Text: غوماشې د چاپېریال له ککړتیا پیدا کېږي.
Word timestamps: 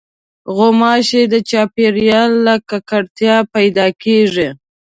غوماشې 0.55 1.23
د 1.33 1.35
چاپېریال 1.49 2.31
له 2.45 2.55
ککړتیا 2.69 3.35
پیدا 3.53 3.87
کېږي. 4.03 4.47